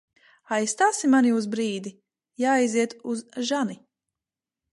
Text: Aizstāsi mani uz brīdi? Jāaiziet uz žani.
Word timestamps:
Aizstāsi 0.55 1.09
mani 1.15 1.33
uz 1.41 1.47
brīdi? 1.51 1.93
Jāaiziet 2.45 2.97
uz 3.15 3.23
žani. 3.53 3.79